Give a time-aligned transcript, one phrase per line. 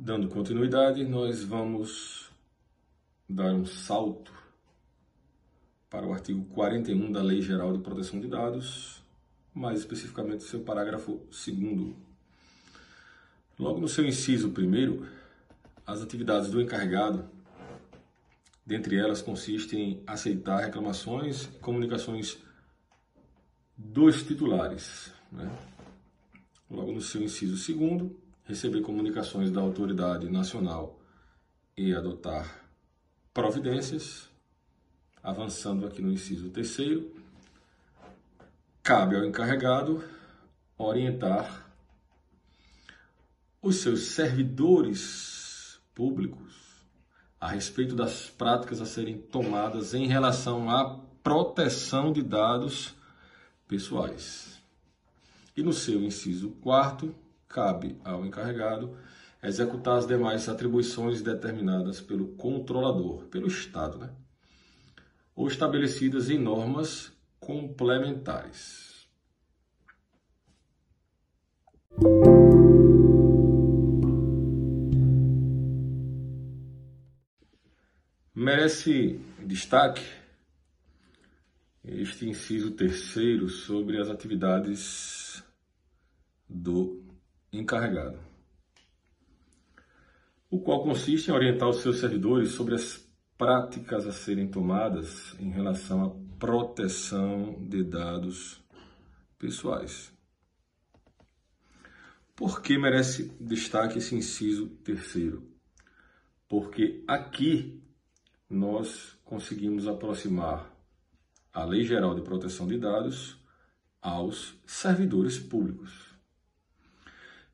[0.00, 2.30] Dando continuidade, nós vamos
[3.28, 4.32] dar um salto
[5.90, 9.02] para o artigo 41 da Lei Geral de Proteção de Dados,
[9.52, 11.96] mais especificamente seu parágrafo 2
[13.58, 15.04] Logo no seu inciso primeiro,
[15.84, 17.28] as atividades do encarregado,
[18.64, 22.38] dentre elas consistem em aceitar reclamações e comunicações
[23.76, 25.12] dos titulares.
[25.32, 25.50] Né?
[26.70, 30.98] Logo no seu inciso segundo, receber comunicações da autoridade nacional
[31.76, 32.64] e adotar
[33.34, 34.26] providências.
[35.22, 37.14] Avançando aqui no inciso terceiro,
[38.82, 40.02] cabe ao encarregado
[40.78, 41.66] orientar
[43.60, 46.54] os seus servidores públicos
[47.38, 52.94] a respeito das práticas a serem tomadas em relação à proteção de dados
[53.66, 54.58] pessoais.
[55.54, 57.14] E no seu inciso quarto,
[57.48, 58.96] cabe ao encarregado
[59.42, 64.10] executar as demais atribuições determinadas pelo controlador, pelo Estado, né?
[65.34, 69.06] ou estabelecidas em normas complementares.
[78.34, 80.04] Merece destaque
[81.84, 85.42] este inciso terceiro sobre as atividades
[86.48, 87.07] do
[87.52, 88.18] encarregado,
[90.50, 95.50] o qual consiste em orientar os seus servidores sobre as práticas a serem tomadas em
[95.50, 98.60] relação à proteção de dados
[99.38, 100.12] pessoais.
[102.34, 105.48] Por que merece destaque esse inciso terceiro?
[106.48, 107.82] Porque aqui
[108.48, 110.72] nós conseguimos aproximar
[111.52, 113.36] a Lei Geral de Proteção de Dados
[114.00, 116.07] aos servidores públicos.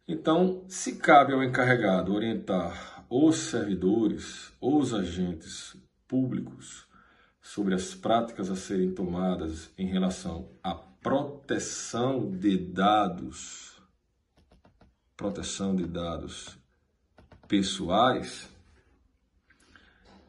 [0.07, 5.77] Então, se cabe ao encarregado orientar os servidores, os agentes
[6.07, 6.87] públicos
[7.41, 13.81] sobre as práticas a serem tomadas em relação à proteção de dados,
[15.17, 16.59] proteção de dados
[17.49, 18.49] pessoais,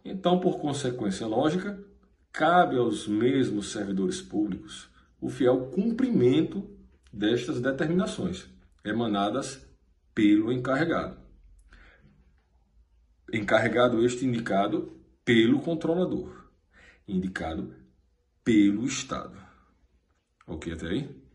[0.05, 1.83] então, por consequência lógica,
[2.31, 4.87] cabe aos mesmos servidores públicos
[5.19, 6.69] o fiel cumprimento
[7.11, 8.47] destas determinações
[8.83, 9.64] emanadas
[10.15, 11.17] pelo encarregado.
[13.33, 16.49] Encarregado este indicado pelo controlador,
[17.05, 17.75] indicado
[18.41, 19.37] pelo Estado.
[20.47, 21.25] Ok até aí?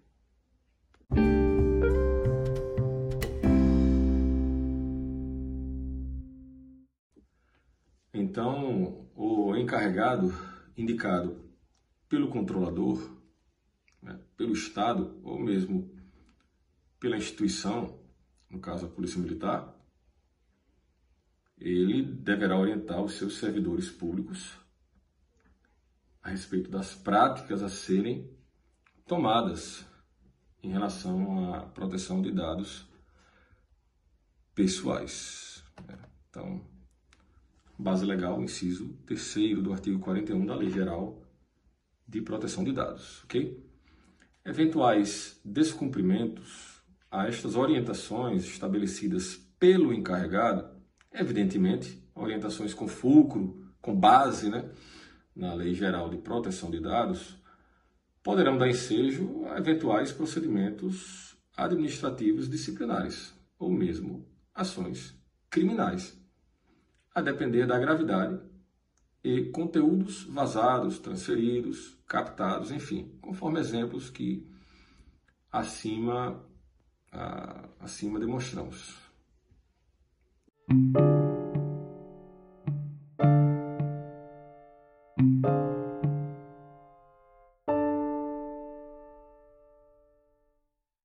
[8.15, 10.33] Então, o encarregado
[10.75, 11.53] indicado
[12.09, 13.21] pelo controlador,
[14.01, 15.95] né, pelo Estado ou mesmo
[16.99, 18.00] pela instituição
[18.51, 19.75] no caso a Polícia Militar,
[21.57, 24.59] ele deverá orientar os seus servidores públicos
[26.23, 28.31] a respeito das práticas a serem
[29.07, 29.87] tomadas
[30.63, 32.87] em relação à proteção de dados
[34.55, 35.65] pessoais.
[36.29, 36.65] Então,
[37.79, 41.23] base legal, inciso 3 do artigo 41 da Lei Geral
[42.07, 43.65] de Proteção de Dados, ok?
[44.45, 46.80] Eventuais descumprimentos
[47.11, 50.71] a estas orientações estabelecidas pelo encarregado,
[51.13, 54.71] evidentemente, orientações com fulcro, com base né,
[55.35, 57.37] na Lei Geral de Proteção de Dados,
[58.23, 65.15] poderão dar ensejo a eventuais procedimentos administrativos disciplinares ou mesmo ações
[65.49, 66.19] criminais,
[67.15, 68.41] a depender da gravidade
[69.23, 74.47] e conteúdos vazados, transferidos, captados, enfim, conforme exemplos que
[75.51, 76.43] acima
[77.81, 78.99] acima demonstramos.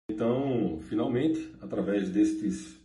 [0.09, 2.80] Então, finalmente, através destes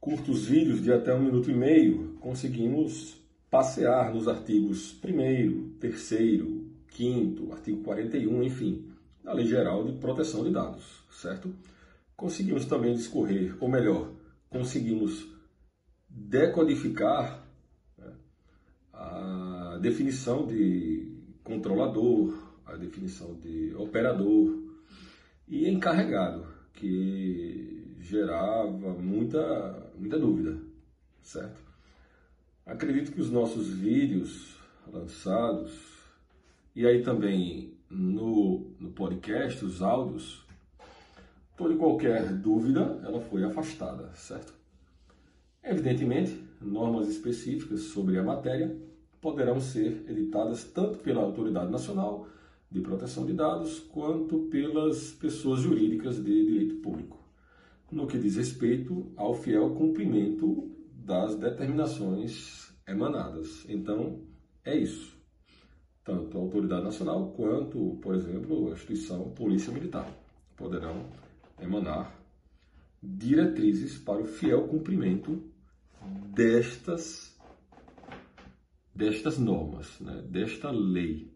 [0.00, 3.16] curtos vídeos de até um minuto e meio, conseguimos
[3.50, 6.00] passear nos artigos 1 3
[6.88, 8.90] 5 artigo 41, enfim,
[9.22, 11.54] da Lei Geral de Proteção de Dados, certo?
[12.16, 14.12] Conseguimos também discorrer, ou melhor,
[14.48, 15.26] conseguimos
[16.08, 17.46] decodificar
[17.98, 18.12] né,
[18.92, 21.12] a definição de
[21.42, 24.62] controlador, a definição de operador
[25.46, 30.58] e encarregado, que gerava muita, muita dúvida,
[31.22, 31.62] certo?
[32.64, 34.56] Acredito que os nossos vídeos
[34.90, 35.94] lançados
[36.74, 40.43] e aí também no, no podcast, os áudios,
[41.56, 44.52] Toda e qualquer dúvida, ela foi afastada, certo?
[45.62, 48.76] Evidentemente, normas específicas sobre a matéria
[49.20, 52.26] poderão ser editadas tanto pela Autoridade Nacional
[52.70, 57.18] de Proteção de Dados quanto pelas pessoas jurídicas de direito público,
[57.90, 63.64] no que diz respeito ao fiel cumprimento das determinações emanadas.
[63.68, 64.20] Então,
[64.64, 65.16] é isso.
[66.02, 70.12] Tanto a Autoridade Nacional quanto, por exemplo, a instituição Polícia Militar
[70.56, 71.06] poderão
[71.60, 72.14] emanar
[73.02, 75.42] diretrizes para o fiel cumprimento
[76.34, 77.38] destas,
[78.94, 80.22] destas normas, né?
[80.22, 81.32] desta lei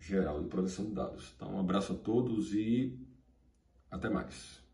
[0.00, 1.32] geral de proteção de dados.
[1.34, 2.98] Então, um abraço a todos e
[3.90, 4.65] até mais.